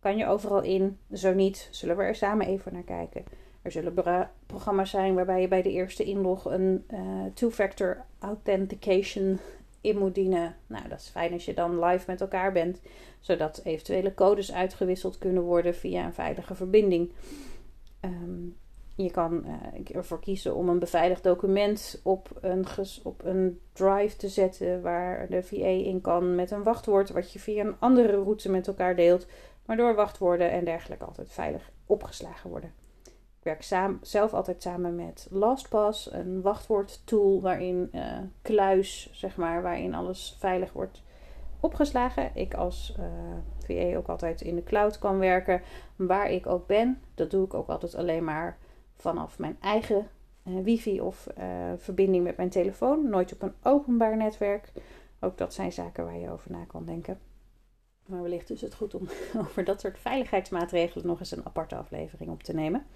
Kan 0.00 0.16
je 0.16 0.26
overal 0.26 0.62
in? 0.62 0.98
Zo 1.12 1.34
niet, 1.34 1.68
zullen 1.70 1.96
we 1.96 2.02
er 2.02 2.14
samen 2.14 2.46
even 2.46 2.72
naar 2.72 2.82
kijken. 2.82 3.24
Er 3.62 3.70
zullen 3.70 4.28
programma's 4.46 4.90
zijn 4.90 5.14
waarbij 5.14 5.40
je 5.40 5.48
bij 5.48 5.62
de 5.62 5.70
eerste 5.70 6.04
inlog 6.04 6.44
een 6.44 6.84
uh, 6.92 7.00
two-factor 7.34 8.04
authentication 8.18 9.38
in 9.80 9.98
moet 9.98 10.14
dienen. 10.14 10.56
Nou, 10.66 10.88
dat 10.88 11.00
is 11.00 11.08
fijn 11.08 11.32
als 11.32 11.44
je 11.44 11.54
dan 11.54 11.84
live 11.84 12.04
met 12.06 12.20
elkaar 12.20 12.52
bent, 12.52 12.80
zodat 13.20 13.60
eventuele 13.64 14.14
codes 14.14 14.52
uitgewisseld 14.52 15.18
kunnen 15.18 15.42
worden 15.42 15.74
via 15.74 16.04
een 16.04 16.14
veilige 16.14 16.54
verbinding. 16.54 17.12
Um, 18.00 18.56
je 19.02 19.10
kan 19.10 19.44
uh, 19.46 19.96
ervoor 19.96 20.20
kiezen 20.20 20.54
om 20.54 20.68
een 20.68 20.78
beveiligd 20.78 21.22
document 21.22 22.00
op 22.04 22.30
een, 22.40 22.66
op 23.02 23.24
een 23.24 23.60
drive 23.72 24.16
te 24.16 24.28
zetten 24.28 24.82
waar 24.82 25.28
de 25.28 25.42
VA 25.42 25.66
in 25.66 26.00
kan 26.00 26.34
met 26.34 26.50
een 26.50 26.62
wachtwoord, 26.62 27.10
wat 27.10 27.32
je 27.32 27.38
via 27.38 27.64
een 27.64 27.76
andere 27.78 28.22
route 28.22 28.50
met 28.50 28.66
elkaar 28.66 28.96
deelt, 28.96 29.26
waardoor 29.64 29.94
wachtwoorden 29.94 30.50
en 30.50 30.64
dergelijke 30.64 31.04
altijd 31.04 31.30
veilig 31.30 31.70
opgeslagen 31.86 32.50
worden. 32.50 32.72
Ik 33.38 33.46
werk 33.46 33.62
zelf 34.02 34.34
altijd 34.34 34.62
samen 34.62 34.94
met 34.94 35.28
LastPass, 35.30 36.12
een 36.12 36.42
wachtwoordtool 36.42 37.40
waarin 37.40 37.88
uh, 37.92 38.18
kluis, 38.42 39.10
zeg 39.12 39.36
maar, 39.36 39.62
waarin 39.62 39.94
alles 39.94 40.36
veilig 40.38 40.72
wordt 40.72 41.02
opgeslagen. 41.60 42.30
Ik 42.34 42.54
als 42.54 42.96
uh, 42.98 43.06
VA 43.58 43.96
ook 43.96 44.08
altijd 44.08 44.40
in 44.40 44.54
de 44.54 44.62
cloud 44.62 44.98
kan 44.98 45.18
werken, 45.18 45.62
waar 45.96 46.30
ik 46.30 46.46
ook 46.46 46.66
ben. 46.66 47.00
Dat 47.14 47.30
doe 47.30 47.44
ik 47.44 47.54
ook 47.54 47.68
altijd 47.68 47.94
alleen 47.94 48.24
maar 48.24 48.58
vanaf 49.00 49.38
mijn 49.38 49.56
eigen 49.60 50.08
uh, 50.46 50.62
wifi 50.62 51.00
of 51.00 51.26
uh, 51.38 51.44
verbinding 51.76 52.24
met 52.24 52.36
mijn 52.36 52.50
telefoon. 52.50 53.08
Nooit 53.08 53.32
op 53.32 53.42
een 53.42 53.54
openbaar 53.62 54.16
netwerk. 54.16 54.72
Ook 55.20 55.38
dat 55.38 55.54
zijn 55.54 55.72
zaken 55.72 56.04
waar 56.04 56.18
je 56.18 56.30
over 56.30 56.50
na 56.50 56.64
kan 56.64 56.84
denken. 56.84 57.18
Maar 58.06 58.22
wellicht 58.22 58.50
is 58.50 58.60
het 58.60 58.74
goed 58.74 58.94
om 58.94 59.08
over 59.42 59.64
dat 59.64 59.80
soort 59.80 59.98
veiligheidsmaatregelen 59.98 61.06
nog 61.06 61.18
eens 61.18 61.30
een 61.30 61.46
aparte 61.46 61.76
aflevering 61.76 62.30
op 62.30 62.42
te 62.42 62.54
nemen. 62.54 62.86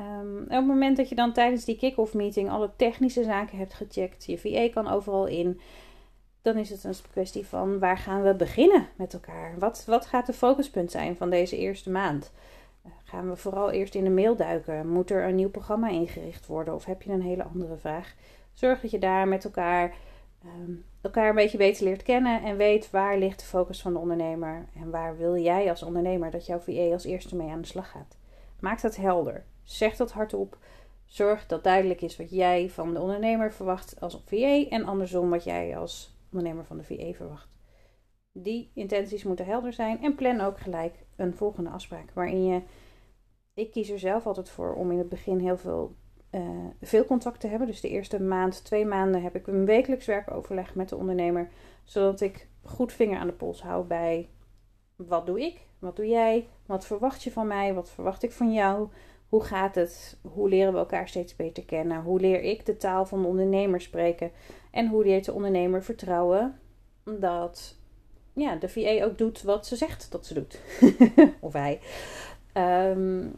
Um, 0.00 0.42
op 0.42 0.50
het 0.50 0.66
moment 0.66 0.96
dat 0.96 1.08
je 1.08 1.14
dan 1.14 1.32
tijdens 1.32 1.64
die 1.64 1.76
kick-off 1.76 2.14
meeting 2.14 2.50
alle 2.50 2.70
technische 2.76 3.24
zaken 3.24 3.58
hebt 3.58 3.74
gecheckt, 3.74 4.24
je 4.24 4.38
VA 4.38 4.70
kan 4.70 4.88
overal 4.88 5.26
in, 5.26 5.60
dan 6.42 6.56
is 6.56 6.70
het 6.70 6.84
een 6.84 6.94
kwestie 7.10 7.46
van 7.46 7.78
waar 7.78 7.98
gaan 7.98 8.22
we 8.22 8.34
beginnen 8.34 8.88
met 8.96 9.14
elkaar? 9.14 9.58
Wat, 9.58 9.84
wat 9.86 10.06
gaat 10.06 10.26
de 10.26 10.32
focuspunt 10.32 10.90
zijn 10.90 11.16
van 11.16 11.30
deze 11.30 11.56
eerste 11.56 11.90
maand? 11.90 12.32
Gaan 13.04 13.28
we 13.28 13.36
vooral 13.36 13.70
eerst 13.70 13.94
in 13.94 14.04
de 14.04 14.10
mail 14.10 14.36
duiken. 14.36 14.88
Moet 14.88 15.10
er 15.10 15.24
een 15.24 15.34
nieuw 15.34 15.50
programma 15.50 15.88
ingericht 15.88 16.46
worden 16.46 16.74
of 16.74 16.84
heb 16.84 17.02
je 17.02 17.12
een 17.12 17.22
hele 17.22 17.44
andere 17.44 17.76
vraag? 17.76 18.14
Zorg 18.52 18.80
dat 18.80 18.90
je 18.90 18.98
daar 18.98 19.28
met 19.28 19.44
elkaar, 19.44 19.94
um, 20.44 20.84
elkaar 21.00 21.28
een 21.28 21.34
beetje 21.34 21.58
beter 21.58 21.84
leert 21.84 22.02
kennen 22.02 22.42
en 22.42 22.56
weet 22.56 22.90
waar 22.90 23.18
ligt 23.18 23.38
de 23.38 23.46
focus 23.46 23.82
van 23.82 23.92
de 23.92 23.98
ondernemer 23.98 24.66
en 24.74 24.90
waar 24.90 25.16
wil 25.16 25.36
jij 25.36 25.70
als 25.70 25.82
ondernemer 25.82 26.30
dat 26.30 26.46
jouw 26.46 26.58
VA 26.58 26.92
als 26.92 27.04
eerste 27.04 27.36
mee 27.36 27.50
aan 27.50 27.60
de 27.60 27.66
slag 27.66 27.90
gaat. 27.90 28.16
Maak 28.60 28.80
dat 28.80 28.96
helder. 28.96 29.44
Zeg 29.62 29.96
dat 29.96 30.12
hardop. 30.12 30.58
Zorg 31.04 31.46
dat 31.46 31.64
duidelijk 31.64 32.00
is 32.00 32.16
wat 32.16 32.30
jij 32.30 32.70
van 32.70 32.94
de 32.94 33.00
ondernemer 33.00 33.52
verwacht 33.52 34.00
als 34.00 34.22
VA 34.24 34.68
en 34.68 34.84
andersom 34.84 35.30
wat 35.30 35.44
jij 35.44 35.78
als 35.78 36.16
ondernemer 36.32 36.64
van 36.64 36.76
de 36.76 36.84
VA 36.84 37.12
verwacht. 37.12 37.55
Die 38.38 38.70
intenties 38.74 39.24
moeten 39.24 39.46
helder 39.46 39.72
zijn 39.72 40.02
en 40.02 40.14
plan 40.14 40.40
ook 40.40 40.58
gelijk 40.58 40.94
een 41.16 41.34
volgende 41.34 41.70
afspraak 41.70 42.10
waarin 42.14 42.44
je 42.44 42.60
ik 43.54 43.70
kies 43.70 43.90
er 43.90 43.98
zelf 43.98 44.26
altijd 44.26 44.48
voor 44.48 44.74
om 44.74 44.90
in 44.90 44.98
het 44.98 45.08
begin 45.08 45.38
heel 45.38 45.56
veel, 45.56 45.94
uh, 46.30 46.40
veel 46.82 47.04
contact 47.04 47.40
te 47.40 47.46
hebben. 47.46 47.66
Dus 47.66 47.80
de 47.80 47.88
eerste 47.88 48.22
maand, 48.22 48.64
twee 48.64 48.84
maanden 48.84 49.22
heb 49.22 49.34
ik 49.34 49.46
een 49.46 49.64
wekelijks 49.64 50.06
werkoverleg 50.06 50.74
met 50.74 50.88
de 50.88 50.96
ondernemer. 50.96 51.48
Zodat 51.84 52.20
ik 52.20 52.48
goed 52.62 52.92
vinger 52.92 53.18
aan 53.18 53.26
de 53.26 53.32
pols 53.32 53.62
hou 53.62 53.84
bij 53.84 54.28
wat 54.96 55.26
doe 55.26 55.40
ik? 55.40 55.60
Wat 55.78 55.96
doe 55.96 56.06
jij? 56.06 56.48
Wat 56.66 56.86
verwacht 56.86 57.22
je 57.22 57.32
van 57.32 57.46
mij? 57.46 57.74
Wat 57.74 57.90
verwacht 57.90 58.22
ik 58.22 58.32
van 58.32 58.52
jou? 58.52 58.88
Hoe 59.28 59.42
gaat 59.44 59.74
het? 59.74 60.18
Hoe 60.22 60.48
leren 60.48 60.72
we 60.72 60.78
elkaar 60.78 61.08
steeds 61.08 61.36
beter 61.36 61.64
kennen? 61.64 62.02
Hoe 62.02 62.20
leer 62.20 62.42
ik 62.42 62.66
de 62.66 62.76
taal 62.76 63.06
van 63.06 63.22
de 63.22 63.28
ondernemer 63.28 63.80
spreken? 63.80 64.30
En 64.70 64.88
hoe 64.88 65.04
leert 65.04 65.24
de 65.24 65.32
ondernemer 65.32 65.82
vertrouwen 65.82 66.58
dat 67.04 67.78
ja, 68.36 68.56
de 68.56 68.68
VA 68.68 69.04
ook 69.04 69.18
doet 69.18 69.42
wat 69.42 69.66
ze 69.66 69.76
zegt 69.76 70.10
dat 70.10 70.26
ze 70.26 70.34
doet? 70.34 70.60
of 71.40 71.52
hij. 71.52 71.80
Um, 72.90 73.34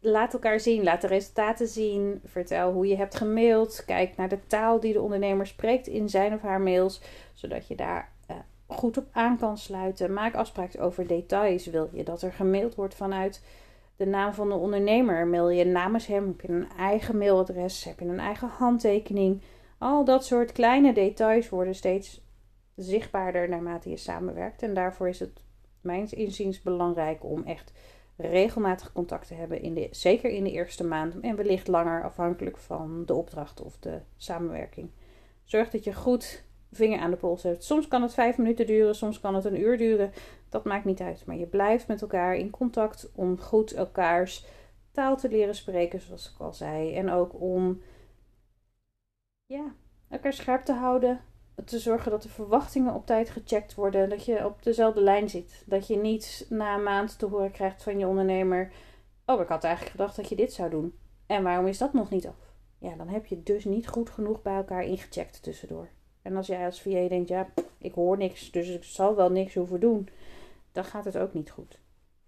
laat 0.00 0.32
elkaar 0.32 0.60
zien, 0.60 0.82
laat 0.82 1.00
de 1.00 1.06
resultaten 1.06 1.68
zien. 1.68 2.20
Vertel 2.24 2.72
hoe 2.72 2.86
je 2.86 2.96
hebt 2.96 3.14
gemaild. 3.14 3.82
Kijk 3.86 4.16
naar 4.16 4.28
de 4.28 4.46
taal 4.46 4.80
die 4.80 4.92
de 4.92 5.00
ondernemer 5.00 5.46
spreekt 5.46 5.86
in 5.86 6.08
zijn 6.08 6.34
of 6.34 6.40
haar 6.40 6.60
mails, 6.60 7.00
zodat 7.34 7.68
je 7.68 7.74
daar 7.74 8.12
uh, 8.30 8.36
goed 8.66 8.96
op 8.96 9.06
aan 9.12 9.38
kan 9.38 9.58
sluiten. 9.58 10.12
Maak 10.12 10.34
afspraken 10.34 10.80
over 10.80 11.06
details. 11.06 11.66
Wil 11.66 11.90
je 11.92 12.02
dat 12.02 12.22
er 12.22 12.32
gemaild 12.32 12.74
wordt 12.74 12.94
vanuit 12.94 13.44
de 13.96 14.06
naam 14.06 14.34
van 14.34 14.48
de 14.48 14.54
ondernemer? 14.54 15.26
Mail 15.26 15.50
je 15.50 15.64
namens 15.64 16.06
hem? 16.06 16.26
Heb 16.26 16.40
je 16.40 16.48
een 16.48 16.68
eigen 16.78 17.18
mailadres? 17.18 17.84
Heb 17.84 18.00
je 18.00 18.06
een 18.06 18.20
eigen 18.20 18.48
handtekening? 18.48 19.42
Al 19.78 20.04
dat 20.04 20.24
soort 20.24 20.52
kleine 20.52 20.92
details 20.92 21.48
worden 21.48 21.74
steeds 21.74 22.20
zichtbaarder 22.76 23.48
naarmate 23.48 23.90
je 23.90 23.96
samenwerkt. 23.96 24.62
En 24.62 24.74
daarvoor 24.74 25.08
is 25.08 25.20
het, 25.20 25.42
mijns 25.80 26.12
inziens, 26.12 26.62
belangrijk 26.62 27.24
om 27.24 27.44
echt 27.44 27.72
regelmatig 28.16 28.92
contact 28.92 29.26
te 29.26 29.34
hebben, 29.34 29.62
in 29.62 29.74
de, 29.74 29.88
zeker 29.90 30.30
in 30.30 30.44
de 30.44 30.50
eerste 30.50 30.84
maand 30.84 31.20
en 31.20 31.36
wellicht 31.36 31.68
langer 31.68 32.04
afhankelijk 32.04 32.56
van 32.56 33.02
de 33.06 33.14
opdracht 33.14 33.62
of 33.62 33.78
de 33.78 34.00
samenwerking. 34.16 34.90
Zorg 35.44 35.70
dat 35.70 35.84
je 35.84 35.94
goed 35.94 36.44
vinger 36.72 37.00
aan 37.00 37.10
de 37.10 37.16
pols 37.16 37.42
hebt. 37.42 37.64
Soms 37.64 37.88
kan 37.88 38.02
het 38.02 38.14
vijf 38.14 38.38
minuten 38.38 38.66
duren, 38.66 38.94
soms 38.94 39.20
kan 39.20 39.34
het 39.34 39.44
een 39.44 39.60
uur 39.60 39.78
duren. 39.78 40.12
Dat 40.48 40.64
maakt 40.64 40.84
niet 40.84 41.00
uit. 41.00 41.26
Maar 41.26 41.36
je 41.36 41.46
blijft 41.46 41.88
met 41.88 42.02
elkaar 42.02 42.36
in 42.36 42.50
contact 42.50 43.10
om 43.14 43.38
goed 43.38 43.72
elkaars 43.72 44.46
taal 44.92 45.16
te 45.16 45.28
leren 45.28 45.54
spreken, 45.54 46.00
zoals 46.00 46.32
ik 46.34 46.40
al 46.40 46.52
zei. 46.52 46.94
En 46.94 47.10
ook 47.10 47.40
om 47.40 47.82
ja, 49.46 49.74
elkaar 50.08 50.32
scherp 50.32 50.64
te 50.64 50.72
houden 50.72 51.20
te 51.64 51.78
zorgen 51.78 52.10
dat 52.10 52.22
de 52.22 52.28
verwachtingen 52.28 52.94
op 52.94 53.06
tijd 53.06 53.30
gecheckt 53.30 53.74
worden. 53.74 54.08
Dat 54.08 54.24
je 54.24 54.44
op 54.44 54.62
dezelfde 54.62 55.00
lijn 55.00 55.28
zit. 55.28 55.62
Dat 55.66 55.86
je 55.86 55.96
niet 55.96 56.46
na 56.48 56.74
een 56.74 56.82
maand 56.82 57.18
te 57.18 57.26
horen 57.26 57.50
krijgt 57.50 57.82
van 57.82 57.98
je 57.98 58.06
ondernemer: 58.06 58.72
Oh, 59.26 59.40
ik 59.40 59.48
had 59.48 59.64
eigenlijk 59.64 59.96
gedacht 59.96 60.16
dat 60.16 60.28
je 60.28 60.36
dit 60.36 60.52
zou 60.52 60.70
doen. 60.70 60.94
En 61.26 61.42
waarom 61.42 61.66
is 61.66 61.78
dat 61.78 61.92
nog 61.92 62.10
niet 62.10 62.26
af? 62.26 62.52
Ja, 62.78 62.96
dan 62.96 63.08
heb 63.08 63.26
je 63.26 63.42
dus 63.42 63.64
niet 63.64 63.88
goed 63.88 64.10
genoeg 64.10 64.42
bij 64.42 64.56
elkaar 64.56 64.84
ingecheckt 64.84 65.42
tussendoor. 65.42 65.88
En 66.22 66.36
als 66.36 66.46
jij 66.46 66.64
als 66.64 66.82
VA 66.82 67.08
denkt: 67.08 67.28
Ja, 67.28 67.48
ik 67.78 67.94
hoor 67.94 68.16
niks, 68.16 68.50
dus 68.50 68.68
ik 68.68 68.84
zal 68.84 69.16
wel 69.16 69.30
niks 69.30 69.54
hoeven 69.54 69.80
doen. 69.80 70.08
Dan 70.72 70.84
gaat 70.84 71.04
het 71.04 71.18
ook 71.18 71.34
niet 71.34 71.50
goed. 71.50 71.78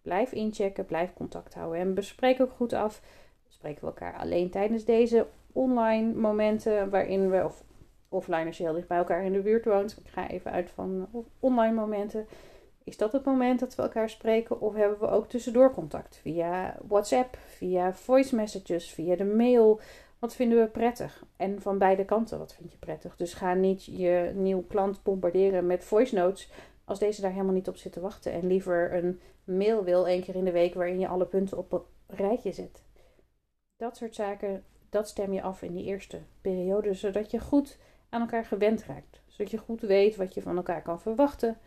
Blijf 0.03 0.33
inchecken, 0.33 0.87
blijf 0.87 1.13
contact 1.13 1.55
houden 1.55 1.81
en 1.81 1.95
bespreek 1.95 2.41
ook 2.41 2.53
goed 2.53 2.73
af. 2.73 3.03
Spreken 3.49 3.81
we 3.81 3.87
elkaar 3.87 4.17
alleen 4.17 4.51
tijdens 4.51 4.85
deze 4.85 5.27
online 5.53 6.15
momenten 6.15 6.91
waarin 6.91 7.31
we, 7.31 7.45
of 7.45 7.65
offline 8.13 8.47
als 8.47 8.57
je 8.57 8.63
heel 8.63 8.73
dicht 8.73 8.89
bij 8.89 8.99
elkaar 8.99 9.25
in 9.25 9.33
de 9.33 9.41
buurt 9.41 9.65
woont. 9.65 9.99
Ik 10.05 10.11
ga 10.11 10.29
even 10.29 10.51
uit 10.51 10.71
van 10.71 11.09
online 11.41 11.75
momenten. 11.75 12.27
Is 12.85 12.97
dat 12.97 13.13
het 13.13 13.25
moment 13.25 13.61
dat 13.61 13.75
we 13.75 13.83
elkaar 13.83 14.11
spreken? 14.11 14.61
Of 14.61 14.75
hebben 14.75 14.99
we 14.99 15.09
ook 15.09 15.29
tussendoor 15.29 15.75
contact? 15.75 16.17
Via 16.17 16.79
WhatsApp, 16.89 17.37
via 17.37 17.95
voice 17.95 18.35
messages, 18.35 18.91
via 18.91 19.17
de 19.17 19.25
mail. 19.25 19.81
Wat 20.19 20.35
vinden 20.35 20.59
we 20.59 20.67
prettig? 20.67 21.25
En 21.37 21.61
van 21.61 21.79
beide 21.79 22.05
kanten, 22.05 22.39
wat 22.39 22.55
vind 22.55 22.73
je 22.73 22.79
prettig? 22.79 23.17
Dus 23.17 23.35
ga 23.35 23.55
niet 23.55 23.85
je 23.85 24.33
nieuw 24.35 24.65
klant 24.69 25.03
bombarderen 25.03 25.67
met 25.67 25.85
voice 25.85 26.15
notes 26.15 26.51
als 26.85 26.99
deze 26.99 27.21
daar 27.21 27.31
helemaal 27.31 27.55
niet 27.55 27.69
op 27.69 27.77
zit 27.77 27.93
te 27.93 28.01
wachten. 28.01 28.33
En 28.33 28.47
liever 28.47 28.95
een 28.95 29.21
mail 29.45 29.85
wil 29.85 30.07
één 30.07 30.23
keer 30.23 30.35
in 30.35 30.45
de 30.45 30.53
week 30.53 30.75
waarin 30.75 30.99
je 30.99 31.09
alle 31.09 31.27
punten 31.27 31.59
op 31.59 31.73
een 31.73 32.17
rijtje 32.17 32.53
zet. 32.53 32.83
Dat 33.77 33.97
soort 33.97 34.15
zaken, 34.15 34.65
dat 34.91 35.09
stem 35.09 35.33
je 35.33 35.43
af 35.43 35.63
in 35.63 35.73
die 35.73 35.85
eerste 35.85 36.21
periode, 36.41 36.95
zodat 36.95 37.31
je 37.31 37.39
goed 37.39 37.79
aan 38.13 38.21
elkaar 38.21 38.45
gewend 38.45 38.85
raakt. 38.85 39.23
Zodat 39.27 39.51
je 39.51 39.59
goed 39.59 39.81
weet 39.81 40.17
wat 40.17 40.35
je 40.35 40.43
van 40.43 40.57
elkaar 40.57 40.83
kan 40.83 41.01
verwachten, 41.01 41.59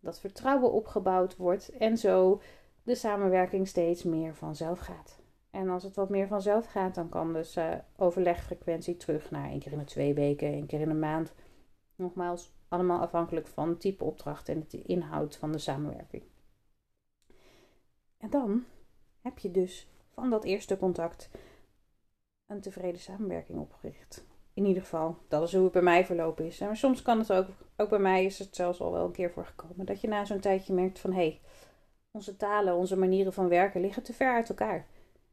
dat 0.00 0.20
vertrouwen 0.20 0.72
opgebouwd 0.72 1.36
wordt 1.36 1.68
en 1.68 1.98
zo 1.98 2.40
de 2.82 2.94
samenwerking 2.94 3.68
steeds 3.68 4.02
meer 4.02 4.34
vanzelf 4.34 4.78
gaat. 4.78 5.20
En 5.50 5.68
als 5.68 5.82
het 5.82 5.94
wat 5.94 6.08
meer 6.08 6.26
vanzelf 6.26 6.66
gaat, 6.66 6.94
dan 6.94 7.08
kan 7.08 7.32
dus 7.32 7.56
uh, 7.56 7.74
overlegfrequentie 7.96 8.96
terug 8.96 9.30
naar 9.30 9.48
één 9.48 9.58
keer 9.58 9.72
in 9.72 9.78
de 9.78 9.84
twee 9.84 10.14
weken, 10.14 10.48
één 10.48 10.66
keer 10.66 10.80
in 10.80 10.88
de 10.88 10.94
maand. 10.94 11.34
Nogmaals, 11.94 12.52
allemaal 12.68 13.00
afhankelijk 13.00 13.46
van 13.46 13.76
type 13.76 14.04
opdracht 14.04 14.48
en 14.48 14.64
de 14.68 14.82
inhoud 14.82 15.36
van 15.36 15.52
de 15.52 15.58
samenwerking. 15.58 16.22
En 18.18 18.30
dan 18.30 18.64
heb 19.20 19.38
je 19.38 19.50
dus 19.50 19.88
van 20.10 20.30
dat 20.30 20.44
eerste 20.44 20.78
contact 20.78 21.30
een 22.46 22.60
tevreden 22.60 23.00
samenwerking 23.00 23.58
opgericht. 23.58 24.30
In 24.54 24.64
ieder 24.64 24.82
geval, 24.82 25.16
dat 25.28 25.42
is 25.42 25.52
hoe 25.52 25.62
het 25.62 25.72
bij 25.72 25.82
mij 25.82 26.04
verlopen 26.04 26.46
is. 26.46 26.58
Maar 26.58 26.76
soms 26.76 27.02
kan 27.02 27.18
het 27.18 27.32
ook, 27.32 27.46
ook 27.76 27.88
bij 27.88 27.98
mij 27.98 28.24
is 28.24 28.38
het 28.38 28.56
zelfs 28.56 28.80
al 28.80 28.92
wel 28.92 29.04
een 29.04 29.12
keer 29.12 29.30
voorgekomen, 29.30 29.86
dat 29.86 30.00
je 30.00 30.08
na 30.08 30.24
zo'n 30.24 30.40
tijdje 30.40 30.72
merkt 30.72 30.98
van 30.98 31.10
hé, 31.12 31.16
hey, 31.16 31.40
onze 32.10 32.36
talen, 32.36 32.74
onze 32.74 32.96
manieren 32.96 33.32
van 33.32 33.48
werken 33.48 33.80
liggen 33.80 34.02
te 34.02 34.12
ver 34.12 34.34
uit 34.34 34.48
elkaar. 34.48 34.86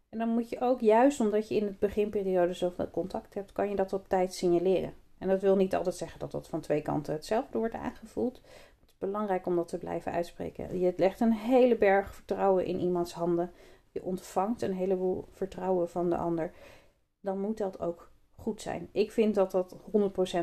En 0.10 0.18
dan 0.18 0.30
moet 0.30 0.50
je 0.50 0.60
ook, 0.60 0.80
juist 0.80 1.20
omdat 1.20 1.48
je 1.48 1.56
in 1.56 1.66
het 1.66 1.80
beginperiode 1.80 2.54
zoveel 2.54 2.90
contact 2.92 3.34
hebt, 3.34 3.52
kan 3.52 3.70
je 3.70 3.76
dat 3.76 3.94
op 3.94 4.08
tijd 4.08 4.34
signaleren. 4.34 4.94
En 5.18 5.28
dat 5.28 5.42
wil 5.42 5.56
niet 5.56 5.76
altijd 5.76 5.96
zeggen 5.96 6.20
dat 6.20 6.32
dat 6.32 6.48
van 6.48 6.60
twee 6.60 6.82
kanten 6.82 7.14
hetzelfde 7.14 7.58
wordt 7.58 7.74
aangevoeld. 7.74 8.42
Het 8.80 8.90
is 8.90 8.98
belangrijk 8.98 9.46
om 9.46 9.56
dat 9.56 9.68
te 9.68 9.78
blijven 9.78 10.12
uitspreken. 10.12 10.80
Je 10.80 10.94
legt 10.98 11.20
een 11.20 11.34
hele 11.34 11.78
berg 11.78 12.16
vertrouwen 12.16 12.66
in 12.66 12.80
iemands 12.80 13.14
handen. 13.14 13.52
Je 13.92 14.04
ontvangt 14.04 14.62
een 14.62 14.74
heleboel 14.74 15.26
vertrouwen 15.32 15.90
van 15.90 16.10
de 16.10 16.18
ander. 16.18 16.52
Dan 17.20 17.40
moet 17.40 17.58
dat 17.58 17.80
ook 17.80 18.09
goed 18.40 18.62
zijn. 18.62 18.90
Ik 18.92 19.12
vind 19.12 19.36
dat 19.36 19.52
dat 19.52 19.76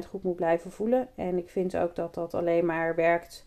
100% 0.04 0.08
goed 0.08 0.22
moet 0.22 0.36
blijven 0.36 0.70
voelen. 0.70 1.08
En 1.14 1.38
ik 1.38 1.50
vind 1.50 1.76
ook 1.76 1.94
dat 1.94 2.14
dat 2.14 2.34
alleen 2.34 2.66
maar 2.66 2.94
werkt 2.94 3.44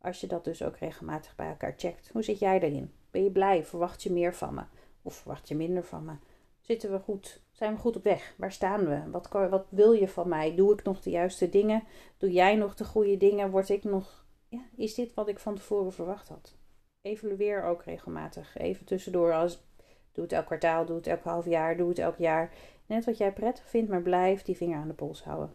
als 0.00 0.20
je 0.20 0.26
dat 0.26 0.44
dus 0.44 0.62
ook 0.62 0.76
regelmatig 0.76 1.36
bij 1.36 1.48
elkaar 1.48 1.74
checkt. 1.76 2.10
Hoe 2.12 2.22
zit 2.22 2.38
jij 2.38 2.60
erin? 2.60 2.92
Ben 3.10 3.24
je 3.24 3.30
blij? 3.30 3.64
Verwacht 3.64 4.02
je 4.02 4.12
meer 4.12 4.34
van 4.34 4.54
me? 4.54 4.62
Of 5.02 5.14
verwacht 5.14 5.48
je 5.48 5.56
minder 5.56 5.84
van 5.84 6.04
me? 6.04 6.12
Zitten 6.60 6.92
we 6.92 6.98
goed? 6.98 7.42
Zijn 7.50 7.74
we 7.74 7.80
goed 7.80 7.96
op 7.96 8.04
weg? 8.04 8.34
Waar 8.36 8.52
staan 8.52 8.86
we? 8.86 9.10
Wat, 9.10 9.28
wat 9.28 9.66
wil 9.68 9.92
je 9.92 10.08
van 10.08 10.28
mij? 10.28 10.54
Doe 10.54 10.72
ik 10.72 10.82
nog 10.82 11.00
de 11.00 11.10
juiste 11.10 11.48
dingen? 11.48 11.84
Doe 12.16 12.32
jij 12.32 12.56
nog 12.56 12.74
de 12.74 12.84
goede 12.84 13.16
dingen? 13.16 13.50
Word 13.50 13.68
ik 13.68 13.84
nog. 13.84 14.24
Ja, 14.48 14.60
is 14.76 14.94
dit 14.94 15.14
wat 15.14 15.28
ik 15.28 15.38
van 15.38 15.54
tevoren 15.54 15.92
verwacht 15.92 16.28
had? 16.28 16.56
Evalueer 17.02 17.64
ook 17.64 17.82
regelmatig. 17.82 18.56
Even 18.56 18.86
tussendoor 18.86 19.34
als. 19.34 19.66
Doe 20.12 20.24
het 20.24 20.32
elk 20.32 20.46
kwartaal, 20.46 20.86
doe 20.86 20.96
het 20.96 21.06
elk 21.06 21.22
half 21.22 21.44
jaar, 21.44 21.76
doe 21.76 21.88
het 21.88 21.98
elk 21.98 22.18
jaar. 22.18 22.52
Net 22.88 23.04
wat 23.04 23.18
jij 23.18 23.32
prettig 23.32 23.68
vindt, 23.68 23.90
maar 23.90 24.02
blijf 24.02 24.42
die 24.42 24.56
vinger 24.56 24.78
aan 24.78 24.88
de 24.88 24.94
pols 24.94 25.24
houden. 25.24 25.54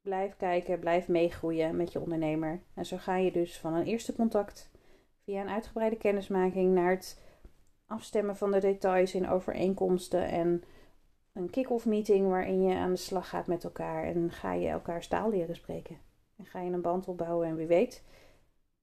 Blijf 0.00 0.36
kijken, 0.36 0.78
blijf 0.78 1.08
meegroeien 1.08 1.76
met 1.76 1.92
je 1.92 2.00
ondernemer. 2.00 2.62
En 2.74 2.86
zo 2.86 2.96
ga 2.96 3.16
je 3.16 3.32
dus 3.32 3.58
van 3.58 3.74
een 3.74 3.86
eerste 3.86 4.14
contact 4.14 4.70
via 5.24 5.40
een 5.40 5.48
uitgebreide 5.48 5.96
kennismaking 5.96 6.74
naar 6.74 6.90
het 6.90 7.22
afstemmen 7.86 8.36
van 8.36 8.50
de 8.50 8.60
details 8.60 9.14
in 9.14 9.28
overeenkomsten 9.28 10.28
en 10.28 10.64
een 11.32 11.50
kick-off 11.50 11.86
meeting 11.86 12.28
waarin 12.28 12.62
je 12.62 12.74
aan 12.74 12.90
de 12.90 12.96
slag 12.96 13.28
gaat 13.28 13.46
met 13.46 13.64
elkaar 13.64 14.04
en 14.04 14.30
ga 14.30 14.52
je 14.52 14.68
elkaar 14.68 15.08
taal 15.08 15.30
leren 15.30 15.56
spreken. 15.56 15.98
En 16.36 16.46
ga 16.46 16.60
je 16.60 16.70
een 16.70 16.82
band 16.82 17.08
opbouwen 17.08 17.48
en 17.48 17.56
wie 17.56 17.66
weet 17.66 18.04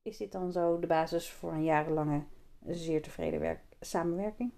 is 0.01 0.17
dit 0.17 0.31
dan 0.31 0.51
zo 0.51 0.79
de 0.79 0.87
basis 0.87 1.31
voor 1.31 1.51
een 1.51 1.63
jarenlange 1.63 2.23
zeer 2.65 3.01
tevreden 3.01 3.39
werk, 3.39 3.61
samenwerking. 3.79 4.51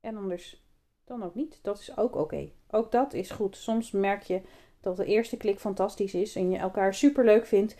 En 0.00 0.16
anders 0.16 0.65
dan 1.06 1.22
ook 1.22 1.34
niet. 1.34 1.58
Dat 1.62 1.78
is 1.78 1.96
ook 1.96 2.16
oké. 2.16 2.50
Ook 2.70 2.92
dat 2.92 3.12
is 3.12 3.30
goed. 3.30 3.56
Soms 3.56 3.90
merk 3.90 4.22
je 4.22 4.42
dat 4.80 4.96
de 4.96 5.04
eerste 5.04 5.36
klik 5.36 5.58
fantastisch 5.58 6.14
is 6.14 6.36
en 6.36 6.50
je 6.50 6.58
elkaar 6.58 6.94
super 6.94 7.24
leuk 7.24 7.46
vindt, 7.46 7.76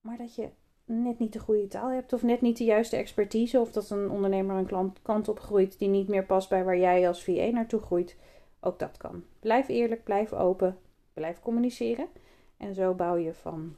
maar 0.00 0.16
dat 0.16 0.34
je 0.34 0.48
net 0.84 1.18
niet 1.18 1.32
de 1.32 1.38
goede 1.38 1.66
taal 1.66 1.90
hebt 1.90 2.12
of 2.12 2.22
net 2.22 2.40
niet 2.40 2.56
de 2.56 2.64
juiste 2.64 2.96
expertise 2.96 3.60
of 3.60 3.72
dat 3.72 3.90
een 3.90 4.10
ondernemer 4.10 4.56
een 4.56 4.66
klant, 4.66 5.02
kant 5.02 5.28
op 5.28 5.40
groeit 5.40 5.78
die 5.78 5.88
niet 5.88 6.08
meer 6.08 6.26
past 6.26 6.48
bij 6.48 6.64
waar 6.64 6.78
jij 6.78 7.08
als 7.08 7.24
VA 7.24 7.50
naartoe 7.50 7.80
groeit. 7.80 8.16
Ook 8.60 8.78
dat 8.78 8.96
kan. 8.96 9.24
Blijf 9.40 9.68
eerlijk, 9.68 10.04
blijf 10.04 10.32
open, 10.32 10.78
blijf 11.12 11.40
communiceren 11.40 12.08
en 12.56 12.74
zo 12.74 12.94
bouw 12.94 13.16
je 13.16 13.34
van 13.34 13.76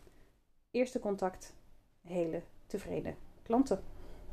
eerste 0.71 0.99
contact 0.99 1.55
hele 2.03 2.43
tevreden 2.67 3.17
klanten 3.43 3.83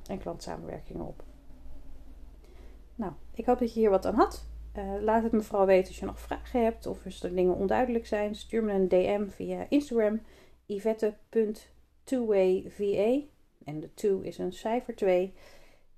en 0.08 0.20
klantsamenwerkingen 0.20 1.06
op. 1.06 1.24
Nou, 2.96 3.14
ik 3.34 3.46
hoop 3.46 3.60
dat 3.60 3.74
je 3.74 3.80
hier 3.80 3.90
wat 3.90 4.06
aan 4.06 4.16
had. 4.16 4.46
Uh, 4.78 5.02
laat 5.02 5.24
het 5.24 5.32
me 5.32 5.42
vooral 5.42 5.66
weten 5.66 5.88
als 5.88 6.00
je 6.00 6.06
nog 6.06 6.20
vragen 6.20 6.64
hebt 6.64 6.86
of 6.86 7.06
als 7.06 7.24
er 7.24 7.36
dingen 7.36 7.56
onduidelijk 7.56 8.08
zijn. 8.08 8.36
Stuur 8.36 8.64
me 8.64 8.74
een 8.74 8.88
DM 8.88 9.28
via 9.28 9.66
Instagram 9.70 10.22
yvette.nl 10.66 11.54
two-way 12.04 12.66
VA. 12.70 13.20
En 13.64 13.80
de 13.80 13.94
two 13.94 14.20
is 14.20 14.38
een 14.38 14.54
cijfer 14.54 14.96
2. 14.96 15.34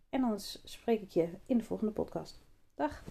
En 0.10 0.22
dan 0.22 0.40
spreek 0.64 1.02
ik 1.02 1.10
je 1.10 1.30
in 1.46 1.58
de 1.58 1.64
volgende 1.64 1.94
podcast. 1.94 2.40
Dag! 2.76 3.04